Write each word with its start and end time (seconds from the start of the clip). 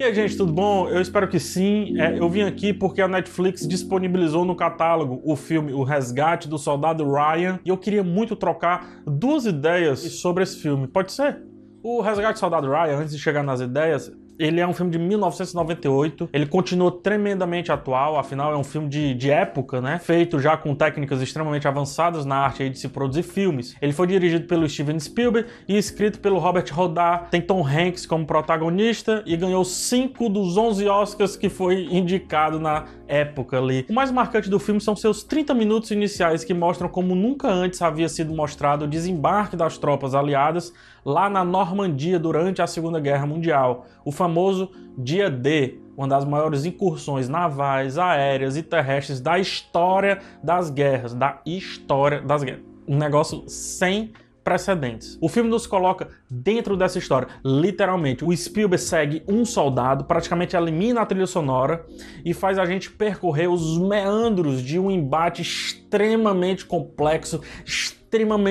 E 0.00 0.02
aí, 0.02 0.14
gente, 0.14 0.34
tudo 0.34 0.50
bom? 0.50 0.88
Eu 0.88 0.98
espero 0.98 1.28
que 1.28 1.38
sim. 1.38 2.00
É, 2.00 2.18
eu 2.18 2.26
vim 2.26 2.40
aqui 2.40 2.72
porque 2.72 3.02
a 3.02 3.06
Netflix 3.06 3.68
disponibilizou 3.68 4.46
no 4.46 4.56
catálogo 4.56 5.20
o 5.22 5.36
filme 5.36 5.74
O 5.74 5.82
Resgate 5.82 6.48
do 6.48 6.56
Soldado 6.56 7.04
Ryan 7.04 7.60
e 7.62 7.68
eu 7.68 7.76
queria 7.76 8.02
muito 8.02 8.34
trocar 8.34 9.02
duas 9.04 9.44
ideias 9.44 9.98
sobre 9.98 10.42
esse 10.42 10.56
filme. 10.56 10.88
Pode 10.88 11.12
ser? 11.12 11.42
O 11.82 12.00
Resgate 12.00 12.32
do 12.32 12.38
Soldado 12.38 12.66
Ryan, 12.66 12.96
antes 12.96 13.12
de 13.12 13.18
chegar 13.18 13.42
nas 13.42 13.60
ideias, 13.60 14.10
ele 14.40 14.58
é 14.58 14.66
um 14.66 14.72
filme 14.72 14.90
de 14.90 14.98
1998. 14.98 16.30
Ele 16.32 16.46
continua 16.46 16.90
tremendamente 16.90 17.70
atual, 17.70 18.18
afinal 18.18 18.52
é 18.52 18.56
um 18.56 18.64
filme 18.64 18.88
de, 18.88 19.14
de 19.14 19.30
época, 19.30 19.82
né? 19.82 19.98
Feito 19.98 20.40
já 20.40 20.56
com 20.56 20.74
técnicas 20.74 21.20
extremamente 21.20 21.68
avançadas 21.68 22.24
na 22.24 22.36
arte 22.36 22.70
de 22.70 22.78
se 22.78 22.88
produzir 22.88 23.22
filmes. 23.22 23.76
Ele 23.82 23.92
foi 23.92 24.06
dirigido 24.06 24.46
pelo 24.46 24.66
Steven 24.66 24.98
Spielberg 24.98 25.48
e 25.68 25.76
escrito 25.76 26.18
pelo 26.20 26.38
Robert 26.38 26.64
Rodar. 26.72 27.28
Tem 27.30 27.42
Tom 27.42 27.62
Hanks 27.66 28.06
como 28.06 28.24
protagonista 28.24 29.22
e 29.26 29.36
ganhou 29.36 29.62
5 29.62 30.28
dos 30.30 30.56
11 30.56 30.88
Oscars 30.88 31.36
que 31.36 31.50
foi 31.50 31.86
indicado 31.90 32.58
na 32.58 32.86
época 33.06 33.58
ali. 33.58 33.84
O 33.90 33.92
mais 33.92 34.10
marcante 34.10 34.48
do 34.48 34.58
filme 34.58 34.80
são 34.80 34.96
seus 34.96 35.22
30 35.22 35.52
minutos 35.52 35.90
iniciais 35.90 36.44
que 36.44 36.54
mostram 36.54 36.88
como 36.88 37.14
nunca 37.14 37.48
antes 37.48 37.82
havia 37.82 38.08
sido 38.08 38.32
mostrado 38.32 38.86
o 38.86 38.88
desembarque 38.88 39.56
das 39.56 39.76
tropas 39.76 40.14
aliadas 40.14 40.72
lá 41.04 41.28
na 41.28 41.44
Normandia 41.44 42.18
durante 42.18 42.62
a 42.62 42.66
Segunda 42.66 43.00
Guerra 43.00 43.26
Mundial, 43.26 43.86
o 44.04 44.12
famoso 44.30 44.70
Dia 44.96 45.28
D, 45.28 45.78
uma 45.96 46.06
das 46.06 46.24
maiores 46.24 46.64
incursões 46.64 47.28
navais, 47.28 47.98
aéreas 47.98 48.56
e 48.56 48.62
terrestres 48.62 49.20
da 49.20 49.38
história 49.38 50.20
das 50.42 50.70
guerras, 50.70 51.14
da 51.14 51.40
história 51.44 52.20
das 52.20 52.44
guerras. 52.44 52.62
Um 52.86 52.96
negócio 52.96 53.42
sem 53.48 54.12
precedentes. 54.44 55.18
O 55.20 55.28
filme 55.28 55.50
nos 55.50 55.66
coloca 55.66 56.08
dentro 56.30 56.76
dessa 56.76 56.98
história, 56.98 57.28
literalmente. 57.44 58.24
O 58.24 58.34
Spielberg 58.34 58.82
segue 58.82 59.22
um 59.28 59.44
soldado, 59.44 60.04
praticamente 60.04 60.56
elimina 60.56 61.00
a 61.00 61.06
trilha 61.06 61.26
sonora 61.26 61.84
e 62.24 62.32
faz 62.32 62.58
a 62.58 62.64
gente 62.64 62.90
percorrer 62.90 63.50
os 63.50 63.78
meandros 63.78 64.62
de 64.62 64.78
um 64.78 64.90
embate 64.90 65.42
extremamente 65.42 66.64
complexo, 66.64 67.40
extremamente 67.64 67.99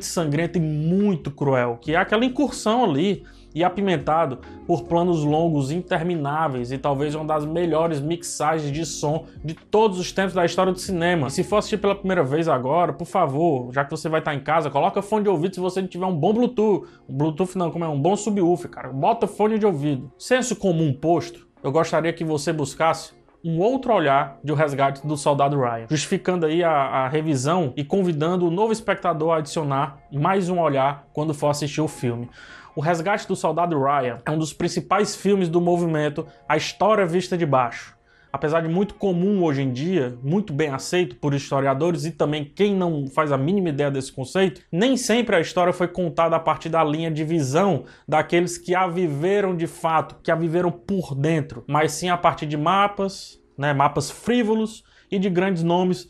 sangrento 0.00 0.58
e 0.58 0.60
muito 0.60 1.30
cruel, 1.30 1.78
que 1.80 1.92
é 1.92 1.96
aquela 1.96 2.24
incursão 2.24 2.84
ali 2.84 3.24
e 3.54 3.62
apimentado 3.62 4.38
por 4.66 4.84
planos 4.84 5.24
longos 5.24 5.70
intermináveis 5.70 6.72
e 6.72 6.78
talvez 6.78 7.14
uma 7.14 7.24
das 7.24 7.44
melhores 7.44 8.00
mixagens 8.00 8.72
de 8.72 8.84
som 8.86 9.26
de 9.44 9.54
todos 9.54 9.98
os 9.98 10.10
tempos 10.12 10.34
da 10.34 10.44
história 10.44 10.72
do 10.72 10.78
cinema. 10.78 11.28
E 11.28 11.30
se 11.30 11.44
for 11.44 11.56
assistir 11.56 11.76
pela 11.76 11.94
primeira 11.94 12.22
vez 12.22 12.48
agora, 12.48 12.92
por 12.92 13.04
favor, 13.04 13.72
já 13.72 13.84
que 13.84 13.90
você 13.90 14.08
vai 14.08 14.20
estar 14.20 14.34
em 14.34 14.40
casa, 14.40 14.70
coloca 14.70 15.02
fone 15.02 15.24
de 15.24 15.30
ouvido 15.30 15.54
se 15.54 15.60
você 15.60 15.80
não 15.80 15.88
tiver 15.88 16.06
um 16.06 16.16
bom 16.16 16.32
Bluetooth. 16.32 16.86
Um 17.08 17.16
Bluetooth 17.16 17.56
não, 17.56 17.70
como 17.70 17.84
é 17.84 17.88
um 17.88 18.00
bom 18.00 18.16
subwoofer, 18.16 18.70
cara. 18.70 18.88
Bota 18.88 19.26
fone 19.26 19.58
de 19.58 19.66
ouvido. 19.66 20.10
Senso 20.18 20.56
comum 20.56 20.92
posto, 20.92 21.46
eu 21.62 21.70
gostaria 21.70 22.12
que 22.12 22.24
você 22.24 22.52
buscasse 22.52 23.12
um 23.44 23.58
outro 23.58 23.92
olhar 23.92 24.38
de 24.42 24.52
O 24.52 24.54
Resgate 24.54 25.06
do 25.06 25.16
Soldado 25.16 25.58
Ryan, 25.58 25.86
justificando 25.88 26.46
aí 26.46 26.62
a, 26.62 26.70
a, 26.70 27.08
revisão 27.08 27.72
e 27.76 27.82
convidando 27.82 28.46
o 28.46 28.50
novo 28.50 28.72
espectador 28.72 29.32
a 29.32 29.38
adicionar 29.38 29.98
mais 30.12 30.48
um 30.48 30.60
olhar 30.60 31.06
quando 31.12 31.34
for 31.34 31.48
assistir 31.48 31.80
o 31.80 31.88
filme. 31.88 32.30
O 32.76 32.80
Resgate 32.80 33.26
do 33.26 33.36
Soldado 33.36 33.78
Ryan 33.78 34.18
é 34.24 34.30
um 34.30 34.38
dos 34.38 34.52
principais 34.52 35.16
filmes 35.16 35.48
do 35.48 35.60
movimento 35.60 36.26
A 36.48 36.56
História 36.56 37.06
Vista 37.06 37.36
de 37.36 37.44
Baixo. 37.44 37.96
Apesar 38.32 38.62
de 38.62 38.68
muito 38.68 38.94
comum 38.94 39.42
hoje 39.42 39.60
em 39.60 39.70
dia, 39.70 40.18
muito 40.22 40.54
bem 40.54 40.70
aceito 40.70 41.16
por 41.16 41.34
historiadores 41.34 42.06
e 42.06 42.10
também 42.10 42.44
quem 42.44 42.74
não 42.74 43.06
faz 43.06 43.30
a 43.30 43.36
mínima 43.36 43.68
ideia 43.68 43.90
desse 43.90 44.10
conceito, 44.10 44.62
nem 44.72 44.96
sempre 44.96 45.36
a 45.36 45.40
história 45.40 45.72
foi 45.72 45.86
contada 45.86 46.34
a 46.34 46.40
partir 46.40 46.70
da 46.70 46.82
linha 46.82 47.10
de 47.10 47.24
visão 47.24 47.84
daqueles 48.08 48.56
que 48.56 48.74
a 48.74 48.86
viveram 48.86 49.54
de 49.54 49.66
fato, 49.66 50.16
que 50.22 50.30
a 50.30 50.34
viveram 50.34 50.72
por 50.72 51.14
dentro, 51.14 51.62
mas 51.68 51.92
sim 51.92 52.08
a 52.08 52.16
partir 52.16 52.46
de 52.46 52.56
mapas, 52.56 53.38
né, 53.58 53.74
mapas 53.74 54.10
frívolos 54.10 54.82
e 55.10 55.18
de 55.18 55.28
grandes 55.28 55.62
nomes 55.62 56.08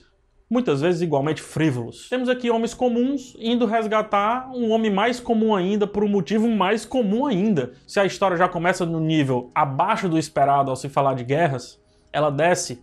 muitas 0.48 0.82
vezes 0.82 1.00
igualmente 1.00 1.40
frívolos. 1.40 2.08
Temos 2.08 2.28
aqui 2.28 2.50
homens 2.50 2.74
comuns 2.74 3.34
indo 3.38 3.66
resgatar 3.66 4.50
um 4.55 4.70
homem 4.70 4.92
mais 4.92 5.18
comum 5.18 5.56
ainda 5.56 5.86
por 5.86 6.05
um 6.05 6.08
motivo 6.08 6.46
mais 6.48 6.84
comum 6.84 7.27
ainda. 7.27 7.72
Se 7.86 7.98
a 7.98 8.05
história 8.05 8.36
já 8.36 8.46
começa 8.46 8.84
no 8.84 9.00
nível 9.00 9.50
abaixo 9.55 10.11
do 10.11 10.18
esperado 10.18 10.70
ao 10.70 10.77
se 10.77 10.90
falar 10.90 11.14
de 11.14 11.24
guerras, 11.24 11.81
ela 12.12 12.30
desce 12.30 12.83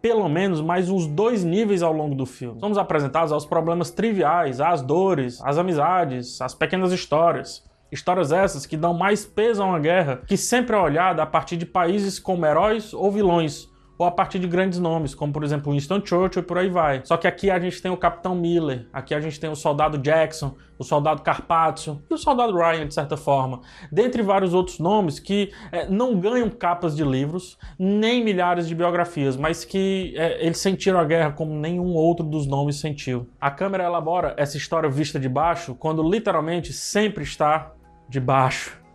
pelo 0.00 0.28
menos 0.28 0.60
mais 0.60 0.88
uns 0.88 1.06
dois 1.06 1.42
níveis 1.42 1.82
ao 1.82 1.92
longo 1.92 2.14
do 2.14 2.24
filme. 2.24 2.60
Somos 2.60 2.78
apresentados 2.78 3.32
aos 3.32 3.44
problemas 3.44 3.90
triviais, 3.90 4.60
às 4.60 4.80
dores, 4.80 5.40
às 5.42 5.58
amizades, 5.58 6.40
às 6.40 6.54
pequenas 6.54 6.92
histórias. 6.92 7.64
Histórias 7.90 8.30
essas 8.30 8.66
que 8.66 8.76
dão 8.76 8.94
mais 8.94 9.24
peso 9.24 9.62
a 9.62 9.66
uma 9.66 9.80
guerra 9.80 10.20
que 10.26 10.36
sempre 10.36 10.76
é 10.76 10.78
olhada 10.78 11.22
a 11.22 11.26
partir 11.26 11.56
de 11.56 11.66
países 11.66 12.18
como 12.18 12.44
heróis 12.44 12.92
ou 12.92 13.10
vilões, 13.10 13.66
ou 13.98 14.06
a 14.06 14.12
partir 14.12 14.38
de 14.38 14.46
grandes 14.46 14.78
nomes, 14.78 15.14
como 15.14 15.32
por 15.32 15.42
exemplo 15.42 15.72
Winston 15.72 16.00
Churchill 16.04 16.42
e 16.42 16.46
por 16.46 16.56
aí 16.56 16.70
vai. 16.70 17.02
Só 17.04 17.16
que 17.16 17.26
aqui 17.26 17.50
a 17.50 17.58
gente 17.58 17.82
tem 17.82 17.90
o 17.90 17.96
Capitão 17.96 18.34
Miller, 18.34 18.86
aqui 18.92 19.12
a 19.12 19.20
gente 19.20 19.40
tem 19.40 19.50
o 19.50 19.56
Soldado 19.56 19.98
Jackson, 19.98 20.54
o 20.78 20.84
Soldado 20.84 21.22
Carpaccio 21.22 22.00
e 22.08 22.14
o 22.14 22.16
Soldado 22.16 22.56
Ryan, 22.56 22.86
de 22.86 22.94
certa 22.94 23.16
forma, 23.16 23.60
dentre 23.90 24.22
vários 24.22 24.54
outros 24.54 24.78
nomes 24.78 25.18
que 25.18 25.50
é, 25.72 25.88
não 25.88 26.18
ganham 26.18 26.48
capas 26.48 26.94
de 26.94 27.02
livros, 27.02 27.58
nem 27.76 28.22
milhares 28.22 28.68
de 28.68 28.74
biografias, 28.74 29.36
mas 29.36 29.64
que 29.64 30.14
é, 30.16 30.44
eles 30.44 30.58
sentiram 30.58 31.00
a 31.00 31.04
guerra 31.04 31.32
como 31.32 31.52
nenhum 31.52 31.94
outro 31.94 32.24
dos 32.24 32.46
nomes 32.46 32.76
sentiu. 32.76 33.28
A 33.40 33.50
câmera 33.50 33.84
elabora 33.84 34.34
essa 34.36 34.56
história 34.56 34.88
vista 34.88 35.18
de 35.18 35.28
baixo, 35.28 35.74
quando 35.74 36.08
literalmente 36.08 36.72
sempre 36.72 37.24
está 37.24 37.72
de 38.08 38.20
baixo. 38.20 38.87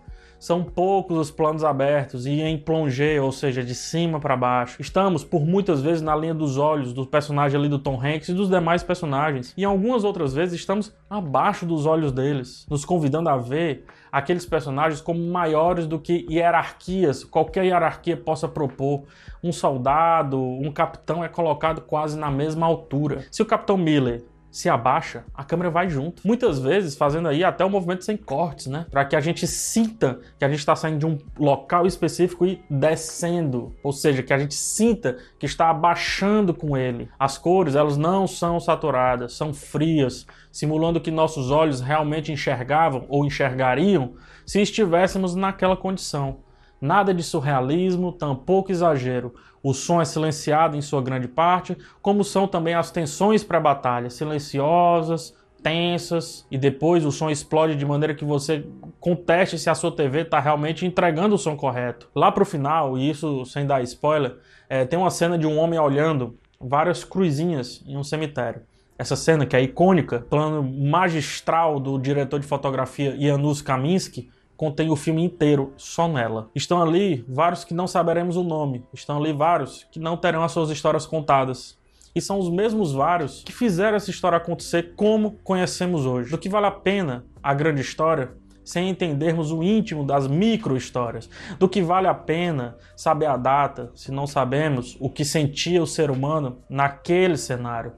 São 0.43 0.61
poucos 0.61 1.17
os 1.17 1.31
planos 1.31 1.63
abertos 1.63 2.25
e 2.25 2.41
em 2.41 2.57
plongé, 2.57 3.21
ou 3.21 3.31
seja, 3.31 3.63
de 3.63 3.73
cima 3.73 4.19
para 4.19 4.35
baixo. 4.35 4.81
Estamos, 4.81 5.23
por 5.23 5.45
muitas 5.45 5.79
vezes, 5.79 6.01
na 6.01 6.13
linha 6.13 6.33
dos 6.33 6.57
olhos 6.57 6.91
do 6.91 7.05
personagem 7.05 7.57
ali 7.57 7.69
do 7.69 7.79
Tom 7.79 7.97
Hanks 7.97 8.27
e 8.27 8.33
dos 8.33 8.49
demais 8.49 8.83
personagens. 8.83 9.53
E 9.55 9.63
algumas 9.63 10.03
outras 10.03 10.33
vezes 10.33 10.59
estamos 10.59 10.93
abaixo 11.09 11.65
dos 11.65 11.85
olhos 11.85 12.11
deles, 12.11 12.67
nos 12.69 12.83
convidando 12.83 13.29
a 13.29 13.37
ver 13.37 13.85
aqueles 14.11 14.45
personagens 14.45 14.99
como 14.99 15.25
maiores 15.31 15.87
do 15.87 15.97
que 15.97 16.27
hierarquias, 16.29 17.23
qualquer 17.23 17.63
hierarquia 17.63 18.17
possa 18.17 18.45
propor. 18.45 19.05
Um 19.41 19.53
soldado, 19.53 20.37
um 20.37 20.73
capitão 20.73 21.23
é 21.23 21.29
colocado 21.29 21.83
quase 21.83 22.19
na 22.19 22.29
mesma 22.29 22.65
altura. 22.65 23.25
Se 23.31 23.41
o 23.41 23.45
Capitão 23.45 23.77
Miller 23.77 24.25
se 24.53 24.69
abaixa, 24.69 25.25
a 25.33 25.43
câmera 25.43 25.71
vai 25.71 25.89
junto. 25.89 26.25
Muitas 26.25 26.59
vezes 26.59 26.95
fazendo 26.95 27.27
aí 27.27 27.43
até 27.43 27.65
o 27.65 27.69
movimento 27.69 28.05
sem 28.05 28.15
cortes, 28.15 28.67
né? 28.67 28.85
Para 28.91 29.03
que 29.03 29.15
a 29.15 29.19
gente 29.19 29.47
sinta 29.47 30.19
que 30.37 30.45
a 30.45 30.47
gente 30.47 30.59
está 30.59 30.75
saindo 30.75 30.99
de 30.99 31.05
um 31.07 31.17
local 31.39 31.87
específico 31.87 32.45
e 32.45 32.61
descendo, 32.69 33.73
ou 33.83 33.91
seja, 33.91 34.21
que 34.21 34.31
a 34.31 34.37
gente 34.37 34.53
sinta 34.53 35.17
que 35.39 35.47
está 35.47 35.71
abaixando 35.71 36.53
com 36.53 36.77
ele. 36.77 37.09
As 37.17 37.35
cores, 37.35 37.73
elas 37.73 37.97
não 37.97 38.27
são 38.27 38.59
saturadas, 38.59 39.33
são 39.33 39.51
frias, 39.51 40.27
simulando 40.51 41.01
que 41.01 41.09
nossos 41.09 41.49
olhos 41.49 41.81
realmente 41.81 42.31
enxergavam 42.31 43.05
ou 43.09 43.25
enxergariam 43.25 44.13
se 44.45 44.61
estivéssemos 44.61 45.33
naquela 45.33 45.75
condição. 45.75 46.42
Nada 46.83 47.13
de 47.13 47.23
surrealismo, 47.23 48.11
tampouco 48.11 48.69
exagero. 48.69 49.33
O 49.63 49.73
som 49.73 50.01
é 50.01 50.05
silenciado 50.05 50.75
em 50.75 50.81
sua 50.81 51.01
grande 51.01 51.29
parte, 51.29 51.77
como 52.01 52.25
são 52.25 52.45
também 52.45 52.73
as 52.73 52.91
tensões 52.91 53.41
para 53.41 53.57
a 53.57 53.61
batalha, 53.61 54.09
silenciosas, 54.09 55.33
tensas, 55.63 56.45
e 56.51 56.57
depois 56.57 57.05
o 57.05 57.11
som 57.11 57.29
explode 57.29 57.77
de 57.77 57.85
maneira 57.85 58.13
que 58.13 58.25
você 58.25 58.65
conteste 58.99 59.57
se 59.57 59.69
a 59.69 59.75
sua 59.75 59.93
TV 59.93 60.23
está 60.23 60.41
realmente 60.41 60.85
entregando 60.85 61.35
o 61.35 61.37
som 61.37 61.55
correto. 61.55 62.09
Lá 62.13 62.29
para 62.33 62.43
o 62.43 62.45
final, 62.45 62.97
e 62.97 63.09
isso 63.09 63.45
sem 63.45 63.65
dar 63.65 63.81
spoiler, 63.83 64.35
é, 64.67 64.83
tem 64.83 64.99
uma 64.99 65.09
cena 65.09 65.37
de 65.37 65.47
um 65.47 65.57
homem 65.57 65.79
olhando 65.79 66.37
várias 66.59 67.05
cruzinhas 67.05 67.81
em 67.87 67.95
um 67.95 68.03
cemitério. 68.03 68.61
Essa 68.97 69.15
cena 69.15 69.45
que 69.45 69.55
é 69.55 69.61
icônica, 69.61 70.25
plano 70.29 70.61
magistral 70.61 71.79
do 71.79 71.97
diretor 71.97 72.41
de 72.41 72.45
fotografia 72.45 73.15
Janusz 73.17 73.61
Kaminski, 73.61 74.29
contém 74.57 74.89
o 74.89 74.95
filme 74.95 75.23
inteiro 75.23 75.73
só 75.77 76.07
nela. 76.07 76.49
Estão 76.55 76.81
ali 76.81 77.25
vários 77.27 77.63
que 77.63 77.73
não 77.73 77.87
saberemos 77.87 78.35
o 78.35 78.43
nome, 78.43 78.83
estão 78.93 79.17
ali 79.17 79.33
vários 79.33 79.85
que 79.91 79.99
não 79.99 80.17
terão 80.17 80.43
as 80.43 80.51
suas 80.51 80.69
histórias 80.69 81.05
contadas. 81.05 81.77
E 82.15 82.21
são 82.21 82.37
os 82.37 82.49
mesmos 82.49 82.93
vários 82.93 83.43
que 83.43 83.51
fizeram 83.51 83.97
essa 83.97 84.11
história 84.11 84.37
acontecer 84.37 84.93
como 84.95 85.31
conhecemos 85.43 86.05
hoje. 86.05 86.29
Do 86.29 86.37
que 86.37 86.49
vale 86.49 86.67
a 86.67 86.71
pena 86.71 87.25
a 87.41 87.53
grande 87.53 87.81
história 87.81 88.31
sem 88.63 88.89
entendermos 88.89 89.51
o 89.51 89.61
íntimo 89.61 90.05
das 90.05 90.27
micro-histórias. 90.27 91.29
Do 91.59 91.67
que 91.67 91.81
vale 91.81 92.07
a 92.07 92.13
pena 92.13 92.77
saber 92.95 93.25
a 93.25 93.35
data 93.35 93.91
se 93.95 94.11
não 94.11 94.25
sabemos 94.25 94.95
o 94.99 95.09
que 95.09 95.25
sentia 95.25 95.81
o 95.81 95.87
ser 95.87 96.09
humano 96.09 96.59
naquele 96.69 97.35
cenário. 97.35 97.93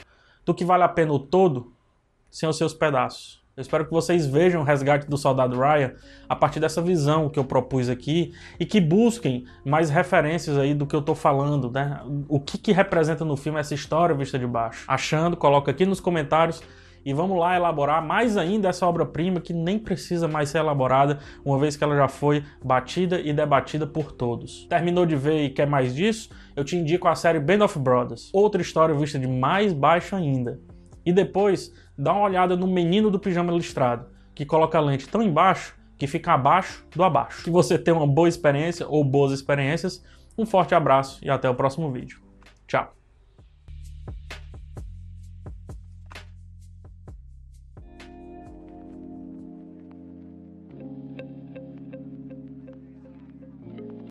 Do 0.45 0.53
que 0.53 0.65
vale 0.65 0.83
a 0.83 0.89
pena 0.89 1.13
o 1.13 1.19
todo 1.19 1.73
sem 2.29 2.47
os 2.49 2.57
seus 2.57 2.73
pedaços. 2.73 3.44
Eu 3.57 3.61
espero 3.61 3.85
que 3.85 3.91
vocês 3.91 4.27
vejam 4.27 4.61
o 4.61 4.63
resgate 4.65 5.07
do 5.07 5.17
soldado 5.17 5.57
Ryan 5.57 5.93
a 6.27 6.35
partir 6.35 6.59
dessa 6.59 6.81
visão 6.81 7.29
que 7.29 7.39
eu 7.39 7.45
propus 7.45 7.89
aqui 7.89 8.33
e 8.59 8.65
que 8.65 8.81
busquem 8.81 9.45
mais 9.63 9.89
referências 9.89 10.57
aí 10.57 10.73
do 10.73 10.85
que 10.85 10.93
eu 10.93 10.99
estou 10.99 11.15
falando, 11.15 11.71
né? 11.71 12.01
O 12.27 12.37
que, 12.37 12.57
que 12.57 12.73
representa 12.73 13.23
no 13.23 13.37
filme 13.37 13.57
essa 13.57 13.73
história 13.73 14.13
vista 14.13 14.37
de 14.37 14.45
baixo. 14.45 14.83
Achando, 14.89 15.37
coloca 15.37 15.71
aqui 15.71 15.85
nos 15.85 16.01
comentários 16.01 16.61
e 17.05 17.13
vamos 17.13 17.39
lá 17.39 17.55
elaborar 17.55 18.05
mais 18.05 18.35
ainda 18.35 18.67
essa 18.67 18.85
obra-prima 18.85 19.39
que 19.39 19.53
nem 19.53 19.79
precisa 19.79 20.27
mais 20.27 20.49
ser 20.49 20.57
elaborada, 20.57 21.19
uma 21.45 21.57
vez 21.57 21.77
que 21.77 21.83
ela 21.83 21.95
já 21.95 22.09
foi 22.09 22.43
batida 22.61 23.21
e 23.21 23.31
debatida 23.31 23.87
por 23.87 24.11
todos. 24.11 24.65
Terminou 24.67 25.05
de 25.05 25.15
ver 25.15 25.45
e 25.45 25.49
quer 25.49 25.67
mais 25.67 25.95
disso? 25.95 26.29
Eu 26.55 26.65
te 26.65 26.75
indico 26.75 27.07
a 27.07 27.15
série 27.15 27.39
Band 27.39 27.63
of 27.63 27.79
Brothers, 27.79 28.31
outra 28.33 28.61
história 28.61 28.93
vista 28.95 29.17
de 29.17 29.27
mais 29.27 29.71
baixo 29.71 30.13
ainda. 30.13 30.59
E 31.05 31.13
depois, 31.13 31.73
dá 31.97 32.13
uma 32.13 32.23
olhada 32.23 32.55
no 32.55 32.67
Menino 32.67 33.11
do 33.11 33.19
Pijama 33.19 33.53
Listrado, 33.53 34.07
que 34.33 34.45
coloca 34.45 34.77
a 34.77 34.81
lente 34.81 35.07
tão 35.07 35.21
embaixo 35.21 35.75
que 35.97 36.07
fica 36.07 36.33
abaixo 36.33 36.85
do 36.93 37.03
abaixo. 37.03 37.43
Que 37.43 37.49
você 37.49 37.77
tenha 37.77 37.95
uma 37.95 38.07
boa 38.07 38.27
experiência 38.27 38.87
ou 38.87 39.03
boas 39.03 39.31
experiências. 39.31 40.03
Um 40.37 40.45
forte 40.45 40.75
abraço 40.75 41.23
e 41.23 41.29
até 41.29 41.49
o 41.49 41.55
próximo 41.55 41.91
vídeo. 41.91 42.19
Tchau! 42.67 43.04